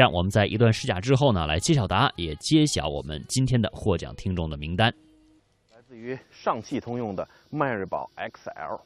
[0.00, 4.90] 这样，我们在一段试驾之后呢，来揭晓答案，也揭晓我们今天的获奖听众的名单。
[5.70, 8.80] 来自于上汽通用的迈锐宝 XL，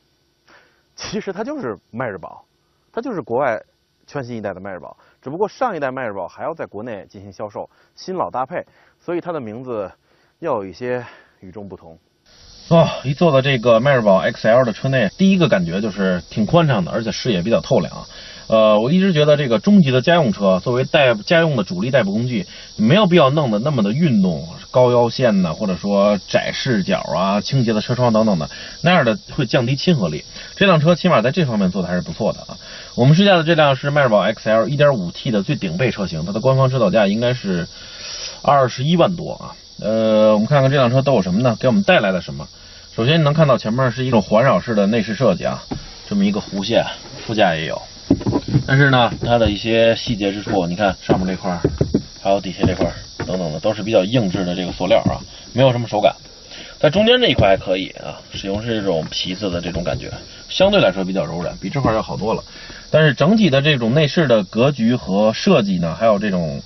[0.97, 2.45] 其实它就是迈锐宝，
[2.91, 3.65] 它就是国外
[4.09, 8.67] 全新一代的迈锐宝，只不过上一代迈锐宝还要在国内进行销售，新老搭配，
[8.99, 9.89] 所以它的名字
[10.41, 11.07] 要有一些
[11.39, 11.97] 与众不同。
[12.69, 17.93] 哦，一坐到这个迈锐宝 XL 的车内，第一个感觉就是挺宽敞的，而且视野比较透亮。
[18.47, 22.47] 呃，我一直觉得这个中级的家用车作为代家用的主力代步工具，
[22.77, 28.49] 没有必要弄得那么的运动，高腰线呢，或者说窄视角啊、倾斜的车窗等等的，
[28.83, 30.25] 那样的会降低亲和力。
[30.57, 32.57] 这辆车起码在这方面做的还是不错的啊。
[32.95, 37.67] 我们试驾的这辆是迈锐宝 XL 1.5T 的最顶配车型，它的官方指导价应该是
[38.43, 39.57] 二十一万多啊。
[39.85, 41.55] 呃，我们看看这辆车都有什么呢？
[41.61, 42.49] 给我们带来了什么？
[42.97, 45.63] 首先能看到前面是一种环绕式的内饰设计啊，
[46.09, 46.83] 这么一个弧线，
[47.27, 47.83] 副驾也有。
[48.67, 51.61] 但是呢，它的一些细节之处，你看上面这块，
[52.23, 52.91] 还有底下这块
[53.27, 55.21] 等等的，都是比较硬质的这个塑料啊，
[55.53, 56.15] 没有什么手感。
[56.81, 60.11] 在中间这一块还可以啊，使用是这种皮子的这种感觉，
[60.49, 62.43] 相对来说比较柔软，比这块要好多了。
[62.91, 66.63] 但是整体的这种内饰的格局和设计呢，还有这种。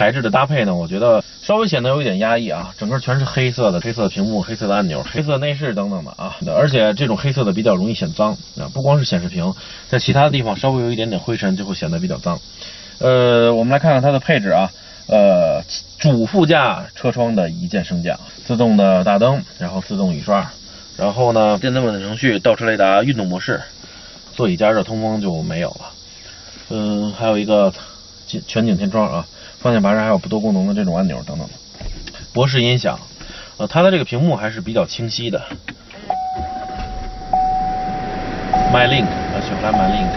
[0.00, 9.52] 材质的搭配呢，我觉得稍微显得有一点压抑啊，整个全是黑色的，黑色的屏幕、黑色的按钮、黑色内饰等等的啊，而且这种黑色的比较容易显脏啊，不光是显示屏，
[9.90, 12.40] 在其他的地方稍微有一点点灰尘就会显得比较脏。
[12.98, 14.70] 呃，我们来看看它的配置啊，
[15.06, 15.62] 呃，
[15.98, 20.50] 主副驾车窗的一键升降，自动的大灯，然后自动雨刷，
[20.96, 23.60] 然后呢，电子稳定程序、倒车雷达、运动模式，
[24.34, 25.90] 座椅加热通风就没有了。
[26.70, 27.70] 嗯，还有一个
[28.46, 29.26] 全景天窗啊。
[29.60, 31.46] 方向盘上还有不多功能的这种按钮等等，
[32.32, 32.98] 博士音响，
[33.58, 35.38] 呃，它的这个屏幕还是比较清晰的。
[38.72, 40.08] MyLink，啊，雪佛兰 MyLink。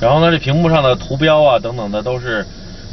[0.00, 2.44] 然后呢，这屏幕上的图标啊等等的都是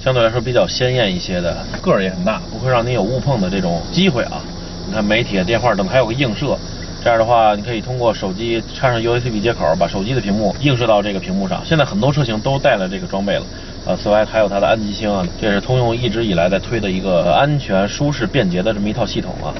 [0.03, 4.41] 相对来说比较鲜艳一些的，个儿也很大，不会让你有误碰的这种机会啊。
[4.87, 6.55] 你看媒体、电话等，还有个映射。
[7.05, 11.61] 这样的话，你可以通过手机插上 USB 接口，把手机的屏幕映射到这个屏幕上。
[11.63, 13.45] 现在很多车型都带了这个装备了。
[13.85, 19.53] 啊，此外还有它的安吉星啊，这是通用一直以来在推的一个安全、舒适、便捷的这么一套系统啊。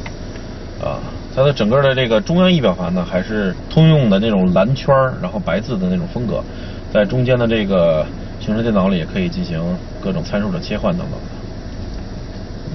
[0.84, 0.98] 啊，
[1.36, 6.44] 它的整个的这个中央仪表盘呢，还是通用的那种蓝圈儿然后白字的那种风格，
[6.92, 8.04] 在中间的这个
[8.40, 9.62] 行车电脑里也可以进行
[10.02, 11.20] 各种参数的切换等等，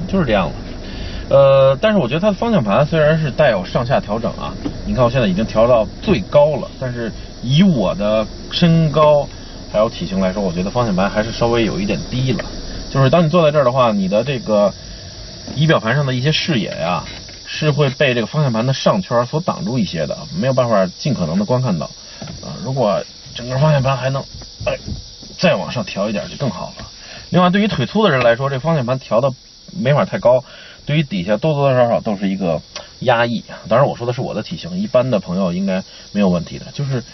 [0.07, 0.53] 就是这样了。
[1.31, 4.53] 呃，但是我觉得它的方向盘虽然是带有上下调整啊，
[4.85, 7.11] 你看我现在已经调到最高了，但是
[7.41, 9.29] 以我的身高
[9.73, 12.45] 还有体型来说，我觉得方向盘还是稍微有一点低了。
[12.91, 14.75] 就是当你坐在这儿的话，你的这个
[15.55, 17.05] 仪表盘上的一些视野呀，
[17.47, 21.87] 是会被这个方向盘的上圈所挡住一些的，没有办法尽可能的观看到。
[22.43, 23.01] 啊，如果
[23.37, 24.21] 整个方向盘还能
[24.67, 24.77] 哎
[25.39, 26.87] 再往上调一点就更好了。
[27.31, 29.31] 另外，对于腿粗的人来说，这方向盘调的
[29.73, 30.45] 没法太高。
[30.87, 32.61] 对于底下多多少少都是一个
[33.01, 36.67] 压抑，当然我说的是我的体型，一般的朋友应该没有问题的。
[36.73, 37.05] 就是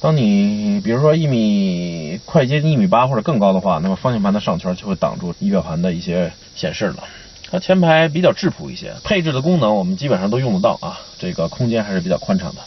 [0.00, 7.04] 当你比如说一米快接近一米八或者更高的话，那么方向盘的上圈就会挡住仪表盘的一些显示了。
[7.50, 12.62] 它前排比较质朴一些，配置的功能我们基本上都用得到啊，这个空间还是比较宽敞的。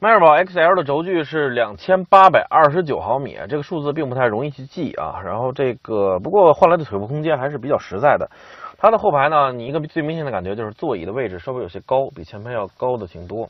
[0.00, 5.20] 迈锐宝 XL 的轴距是两千八百二十九毫米，这个数字并不太容易去记啊。
[5.24, 8.28] 然后这个不过换来的腿部空间还是比较实在的。
[8.76, 13.48] 它的后排呢，你一个最明显的感觉就是座椅的位置稍微有些高，比前排要高的挺多，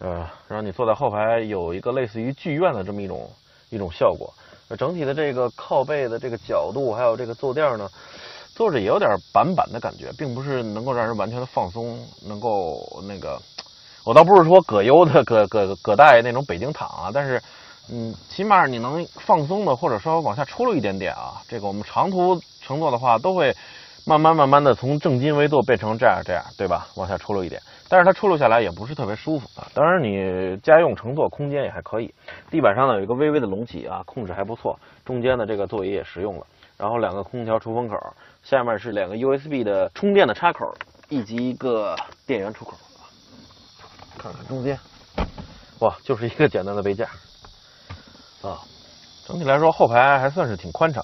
[0.00, 3.28] 呃，让你坐在后排有一个类似于剧院的这么一种
[3.68, 4.32] 一种效果。
[4.78, 7.88] 整体的这个靠背的这个角度，还有这个坐垫呢，
[8.54, 13.38] 坐着也有点板板的感觉，并不是能够让人完全的放松，能够那个，
[14.04, 17.40] 我倒不是说葛优的葛葛葛大爷那种北京躺啊，但是
[17.92, 21.42] 嗯，起码你能放松的或者稍微往下出溜一点点啊。
[21.48, 23.54] 这个我们长途乘坐的话都会。
[24.06, 26.88] 慢慢慢慢的从正襟危坐变成这样这样，对吧？
[26.96, 29.68] 往下出溜一点，但是它出溜下来也不是特别舒服啊。
[29.74, 32.12] 当然你家用乘坐空间也还可以，
[32.50, 34.76] 地板上呢有一个微微的隆起啊，控制还不错。
[35.04, 36.46] 中间的这个座椅也实用了，
[36.78, 37.94] 然后两个空调出风口，
[38.42, 40.74] 下面是两个 USB 的充电的插口，
[41.10, 41.94] 以及一个
[42.26, 42.72] 电源出口。
[44.20, 44.78] 看看中间，
[45.78, 47.08] 哇，就是一个简单的杯架
[48.42, 48.60] 啊。
[49.26, 51.02] 整体来说后排还算是挺宽敞。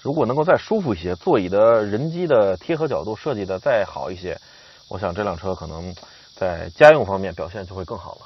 [0.00, 4.38] 如果能够再舒服一些，座椅的人机的贴合角度设计的再好一些，
[4.88, 5.94] 我想这辆车可能
[6.34, 8.20] 在家用方面表现就会更好了。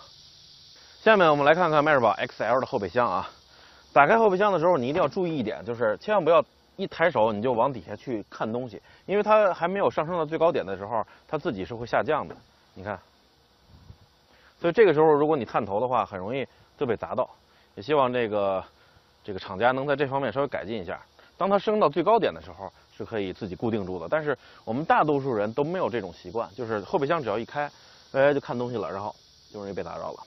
[1.02, 3.28] 下面我们来看看迈锐宝 XL 的后备箱啊。
[3.92, 6.44] 打开后备箱的时候，你一定要注意一点，就是千万不要
[6.76, 12.36] 一抬手你就往底下去看东西，因为它还没有上升到最高点的时候，它自己是会下降的。
[12.74, 12.98] 你看，
[14.60, 16.46] 所以这个时候如果你探头的话，很容易
[16.78, 17.28] 就被砸到。
[17.74, 18.64] 也希望这个。
[19.24, 20.98] 这个厂家能在这方面稍微改进一下。
[21.36, 24.08] 当它升到最高点的时候，是可以自己固定住的。
[24.08, 27.70] 但是我们大多数人都没有这种习惯，就是后备箱只要一开，
[28.12, 29.14] 哎，就看东西了，然后
[29.52, 30.18] 就容易被打扰了。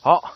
[0.00, 0.34] 好，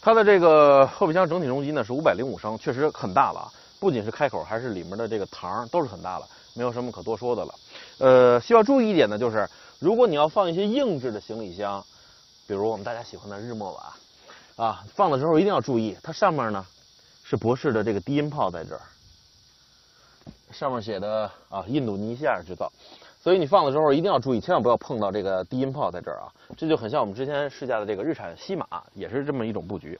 [0.00, 3.52] 它的这个后备箱整体容积呢是五百零五升，确实很大了。
[3.78, 7.54] 不仅是开口，还是里面的这个膛都是很大了，没有什么可多说的了。
[7.98, 9.46] 呃，需要注意一点呢，就是
[9.78, 11.84] 如果你要放一些硬质的行李箱，
[12.46, 16.64] 比如我们大家喜欢的日默瓦，啊，放的时候一定要注意，它上面呢
[17.24, 18.80] 是博士的这个低音炮在这儿，
[20.50, 22.70] 上面写的啊印度尼西亚制造，
[23.22, 29.98] 所以你放的时候一定要注意，千万不要碰到这个低音炮在这儿啊，这就很像我们之前试驾的这个日产西马，也是这么一种布局。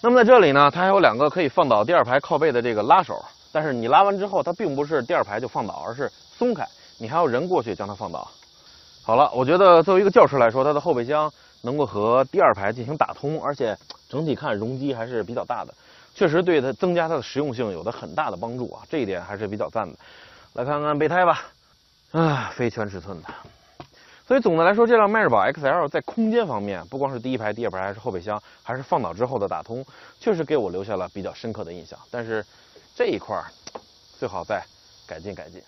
[0.00, 3.20] 那么在这里呢，它还有两个可以放倒第二排靠背的这个拉手，
[3.50, 6.64] 但是你拉完之后，它并不是第二排就放倒，而是松开，
[6.98, 8.30] 你还要人过去将它放倒。
[9.08, 11.32] 好了，我觉得作为一个轿车来说，它的后备箱
[11.62, 13.74] 能够和第二排进行打通，而且
[14.06, 15.72] 整体看容积还是比较大的，
[16.14, 19.98] 确实对它增加它的实用性有着很大的帮助啊，这一点还是比较赞的。
[20.52, 21.42] 来看看备胎吧，
[22.10, 23.28] 啊，非全尺寸的。
[24.26, 29.82] 所以总的来说，这辆迈锐宝 XL 在空间方面，不光是第一排、第二排，还是后备箱，还是放倒之后的打通，
[30.20, 31.98] 确实给我留下了比较深刻的印象。
[32.10, 32.44] 但是
[32.94, 33.46] 这一块儿
[34.18, 34.62] 最好再
[35.06, 35.62] 改进改进。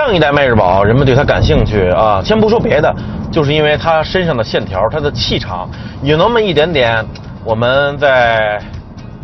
[0.00, 2.90] 上一代迈锐宝，人们对它感兴趣啊，先不说别的，
[3.30, 5.68] 就是因为它身上的线条、它的气场，
[6.02, 7.04] 有那么一点点
[7.44, 8.58] 我们在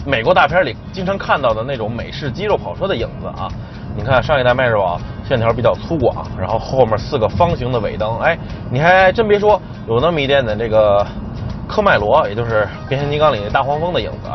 [0.04, 3.48] 美国大片里经常看到的那种美式肌肉跑车的影子啊。
[3.96, 8.38] 你看上一代迈锐宝线条比较粗犷，然后后面四个方形的尾灯，哎，
[8.70, 9.58] 你还真别说，
[9.88, 11.04] 有那么一点点这个
[11.66, 14.28] 科迈罗，也就是变形金刚里那大黄蜂的影子。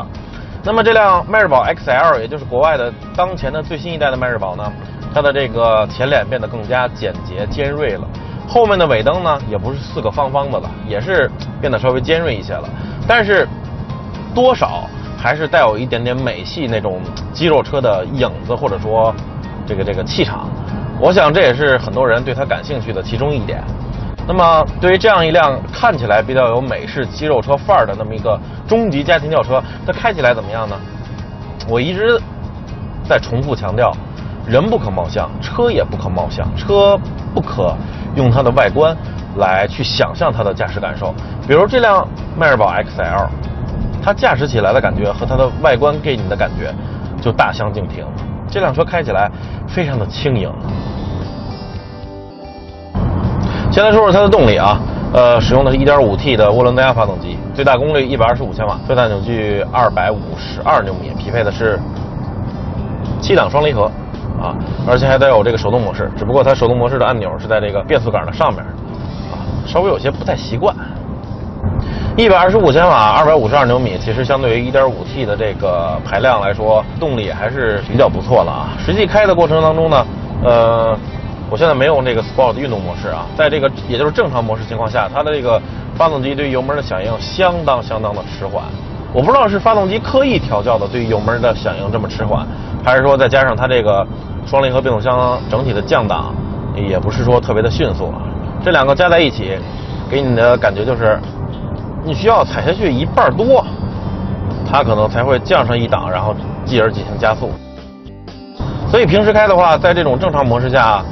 [0.63, 4.63] 那么这辆迈锐宝 XL，也就是国外的当前的最新一代的迈锐宝呢，
[5.13, 8.07] 它的这个前脸变得更加简洁尖锐了，
[8.47, 11.29] 后面的尾灯呢也不是四个方方的了，也是
[11.59, 12.69] 变得稍微尖锐一些了，
[13.07, 13.47] 但是
[14.33, 14.87] 多少
[15.17, 17.01] 还是带有一点点美系那种
[17.33, 19.13] 肌肉车的影子，或者说。
[19.63, 20.49] 这个这个气场，
[20.99, 23.63] 我想这也是很多人对它感兴趣的其中一点。
[24.27, 28.37] 那么，对于这样一辆看起来比较有美式肌肉车范儿的那么一个
[28.67, 30.75] 中级家庭轿车，它开起来怎么样呢？
[31.69, 32.19] 我一直
[33.07, 33.95] 在重复强调，
[34.47, 36.99] 人不可貌相，车也不可貌相，车
[37.33, 37.75] 不可
[38.15, 38.95] 用它的外观
[39.37, 41.13] 来去想象它的驾驶感受。
[41.47, 42.07] 比如这辆
[42.37, 43.27] 迈锐宝 XL，
[44.03, 46.73] 它驾驶起来的感觉和它的外观给你的感觉
[47.21, 48.05] 就大相径庭。
[48.49, 49.31] 这辆车开起来
[49.67, 50.51] 非常的轻盈。
[53.71, 54.77] 先来说说它的动力啊，
[55.13, 61.79] 呃，使用的是 1.5T 的涡轮增压发动机，最大功率125千瓦，最大扭矩252牛米，匹配的是
[63.21, 63.89] 七档双离合
[64.41, 64.55] 啊，
[64.87, 68.63] 而且还带有这个手动模式，只不过它手动模式的按钮是在这个变速杆的上面
[69.31, 70.75] 啊，稍微有些不太习惯。
[72.17, 78.69] 一百二十五千瓦，二百五十二牛米，其实相对于一点五 T 的这个排量来说，动力还是比较不错了啊。
[78.77, 80.05] 实际开的过程当中呢，
[80.43, 80.97] 呃，
[81.49, 85.61] 我现在没有这个 Sport 运动模式啊，在这个也就是正常模式情况下，它的这个
[85.95, 88.63] 发动机对油门的响应相当相当的迟缓。
[89.13, 92.45] 我不知道是发动机刻意调教的对油门的响应这么迟缓，
[92.83, 94.05] 还是说再加上它这个
[94.45, 96.33] 双离合变速箱整体的降档
[96.75, 98.13] 也不是说特别的迅速。
[98.63, 99.57] 这两个加在一起，
[100.09, 101.19] 给你的感觉就是。
[102.03, 103.63] 你需要踩下去一半多，
[104.67, 106.35] 它可能才会降上一档，然后
[106.65, 107.51] 继而进行加速。
[108.89, 111.05] 所以平时开的话，在这种正常模式下，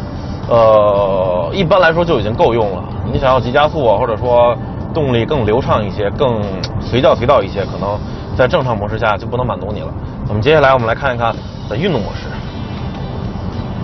[0.50, 2.84] 呃，一般来说就已经够用了。
[3.06, 4.58] 你想要急加速啊，或者说
[4.92, 6.42] 动力更流畅一些、更
[6.82, 7.96] 随叫随到一些，可能
[8.36, 9.94] 在正常模式下就不能满足你了。
[10.28, 11.32] 那么接下来我们来看一看
[11.70, 12.22] 在运动模式。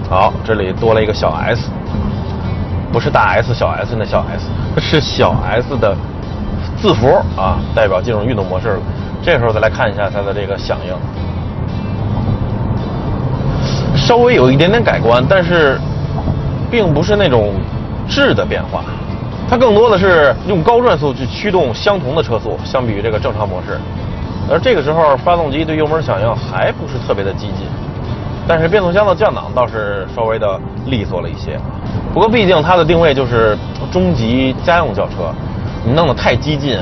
[0.10, 1.70] 好，这里多了一个小 S，
[2.92, 4.48] 不是大 S 小 S 那小 S，
[4.80, 5.96] 是小 S 的。
[6.78, 7.08] 字符
[7.38, 8.80] 啊，代表进入运动模式了。
[9.24, 10.94] 这时候再来看一下它的这个响应，
[13.96, 15.80] 稍微有一点点改观，但是
[16.70, 17.54] 并不是那种
[18.08, 18.84] 质的变化。
[19.50, 23.80] 它更多的是用高转速去驱动相同的车速，相比于这个正常模式。
[24.52, 27.66] 而这个时候发动机对油门响应还不是特别的激进，
[28.48, 31.60] 但是变速箱的降档倒是稍微的利索了一些。
[32.14, 33.58] 不过毕竟它的定位就是
[33.92, 35.34] 中级家用轿车。
[35.88, 36.80] 你弄得太激进，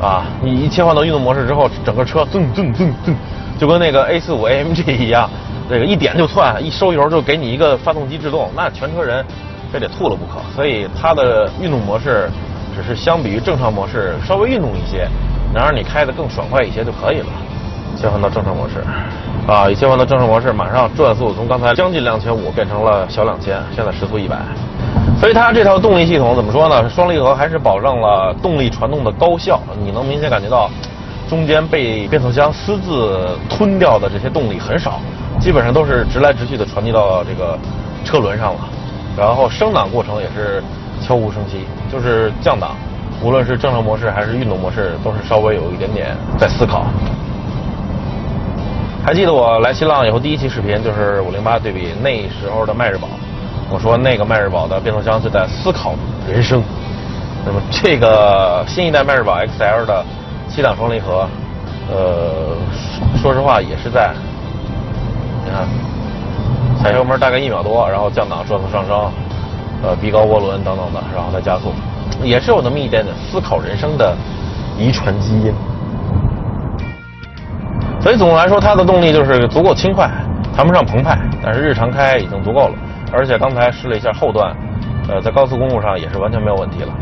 [0.00, 0.24] 啊！
[0.42, 3.14] 你一切换到运动模式之后，整个车噔噔噔噔，
[3.58, 5.28] 就跟那个 A 四五 AMG 一样，
[5.68, 9.22] 这个一点就窜，一收油就给你一个发动机制动，那全车人
[9.70, 10.40] 非得吐了不可。
[10.54, 12.30] 所以它的运动模式
[12.74, 15.06] 只是相比于正常模式稍微运动一些，
[15.52, 17.26] 能让你开得更爽快一些就可以了。
[17.96, 18.84] 切换到正常模式，
[19.50, 24.36] 啊，一切换到正常模式，马上转速从刚才将近两千五变成了小两千，现在时速一百。
[25.18, 26.88] 所以它这套动力系统怎么说呢？
[26.90, 29.58] 双离合还是保证了动力传动的高效。
[29.82, 30.68] 你能明显感觉到，
[31.28, 35.00] 中间被变速箱私自吞掉的这些动力很少，
[35.40, 37.58] 基本上都是直来直去的传递到这个
[38.04, 38.60] 车轮上了。
[39.16, 40.62] 然后升档过程也是
[41.00, 42.76] 悄无声息，就是降档，
[43.22, 46.84] 无论是正常模式还是运动模式，都是稍微有一点点在思考。
[49.06, 53.06] 还记得我来新浪以后第一期视频就是五零八对比那时候的迈锐宝，
[53.70, 55.94] 我说那个迈锐宝的变速箱是在思考
[56.28, 56.60] 人生。
[57.44, 60.04] 那么这个新一代迈锐宝 XL 的
[60.48, 61.24] 七档双离合，
[61.88, 62.56] 呃，
[63.22, 64.12] 说实话也是在，
[65.44, 69.12] 你看，踩油门大概一秒多，然后降档转速上升，
[69.84, 71.72] 呃，逼高涡轮等等的，然后再加速，
[72.24, 74.16] 也是有那么一点点思考人生的
[74.76, 75.54] 遗传基因。
[78.06, 80.08] 所以总的来说，它的动力就是足够轻快，
[80.54, 82.74] 谈不上澎湃，但是日常开已经足够了。
[83.10, 84.54] 而且刚才试了一下后段，
[85.08, 86.94] 呃，在高速公路上也是完全没有问题了。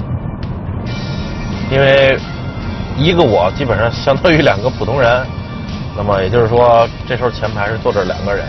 [1.70, 2.18] 因为
[2.96, 5.26] 一个我基本上相当于两个普通人，
[5.94, 8.42] 那么也就是说，这时候前排是坐着两个人，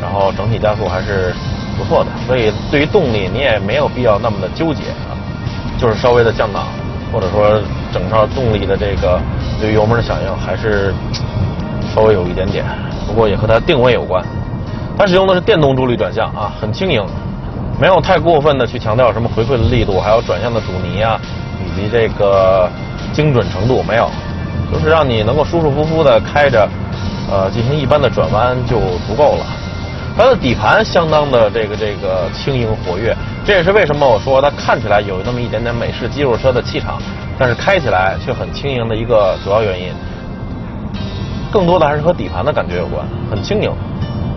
[0.00, 1.34] 然后整体加速还是
[1.76, 2.10] 不错的。
[2.24, 5.18] 所以对于动力，你也没有必要那么的纠结啊，
[5.76, 6.68] 就是稍微的降档，
[7.12, 7.60] 或者说
[7.92, 9.20] 整套动力的这个
[9.60, 10.94] 对于油门的响应还是
[11.96, 12.62] 稍微有一点点。
[13.06, 14.22] 不过也和它定位有关，
[14.98, 17.02] 它使用的是电动助力转向啊，很轻盈，
[17.80, 21.18] 没有太过分的去强调什么回馈的力度，还有转向的阻尼啊。
[21.58, 22.70] 以及这个
[23.14, 24.10] 精准程度没有，
[24.70, 26.68] 就是让你能够舒舒服服的开着，
[27.30, 29.46] 呃，进行一般的转弯就足够了。
[30.16, 37.00] 它的底盘相当的这个这个轻盈活跃，这也是为什么我说它看起来有那么一点点美式肌肉车的气场，
[37.38, 39.92] 但是开起来却很轻盈的一个主要原因。
[41.52, 43.70] 更多的还是和底盘的感觉有关，很轻盈，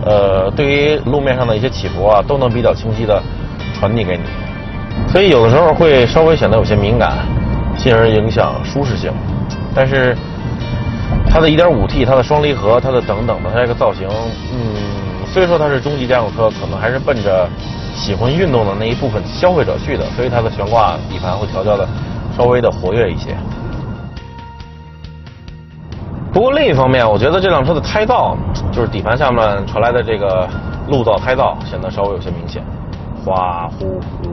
[0.04, 3.22] 呃，对于路面上的一些起伏啊，都能比较清晰的
[3.78, 4.22] 传递给你。
[5.08, 7.18] 所以有的时候会稍微显得有些敏感，
[7.76, 9.12] 进而影响舒适性。
[9.74, 10.16] 但是
[11.28, 14.08] 它的 1.5T、它的双离合、它的等等的它这个造型，
[14.52, 14.74] 嗯，
[15.32, 17.48] 虽说它是中级家用车，可能还是奔着
[17.94, 21.86] 喜欢运动的那一部分消费者去的，所以它的悬挂底盘会调教的
[22.36, 23.36] 稍微的活跃一些。
[26.32, 28.36] 不过另一方面，我觉得这辆车的胎噪，
[28.72, 30.48] 就是底盘下面传来的这个
[30.88, 32.62] 路噪胎噪，显得稍微有些明显，
[33.24, 34.30] 哗呼呼。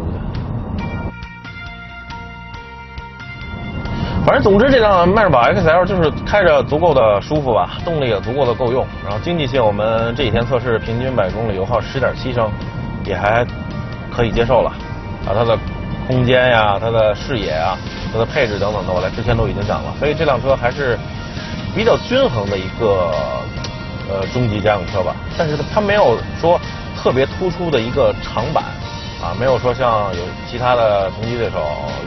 [4.26, 12.52] 反正总之，这辆迈锐宝 XL 就是开着足够的舒服吧，动力也足够的够用，然后经济性，我们这几天测试平均百公里油耗十点七升，
[13.06, 13.46] 也还
[14.14, 14.70] 可以接受了。
[15.26, 15.58] 啊，它的
[16.08, 17.78] 空间呀，它的视野啊，
[18.14, 21.00] 它的配置等等的，我来之前都已经讲了，所以这辆车还是
[21.78, 23.12] 比较均衡的一个
[24.10, 25.16] 呃中级家用车吧。
[25.38, 26.60] 但是它没有说
[26.98, 28.64] 特别突出的一个长板，
[29.22, 31.62] 啊，没有说像有其他的同级对手，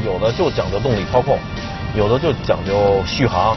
[0.05, 1.39] 有的就讲究动力操控。
[1.93, 3.57] 有的就讲究续航，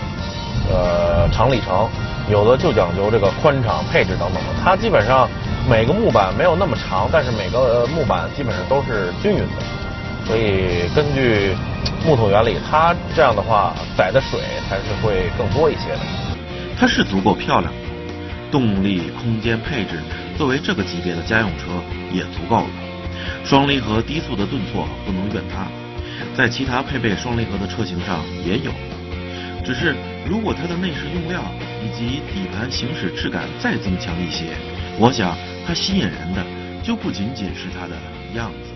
[0.68, 1.88] 呃，长里程；
[2.32, 4.50] 有的就讲究这个宽敞配置等等的。
[4.64, 5.30] 它基本上
[5.70, 9.64] 每个木板没有那么长，但是每个木板基本上都是均匀的。
[10.26, 11.56] 所以根据
[12.06, 16.00] 木头原理，它这样的话载的水才是会更多一些的。
[16.78, 17.72] 它是足够漂亮，
[18.52, 19.98] 动力、空间、配置，
[20.38, 21.82] 作为这个级别的家用车
[22.12, 22.68] 也足够了。
[23.46, 25.66] 双离合低速的顿挫不能怨它。
[26.36, 28.72] 在其他配备双离合的车型上也有，
[29.64, 29.96] 只是
[30.28, 31.42] 如果它的内饰用料
[31.82, 34.48] 以及底盘行驶质感再增强一些，
[35.00, 36.44] 我想它吸引人的
[36.84, 37.96] 就不仅仅是它的
[38.36, 38.73] 样子。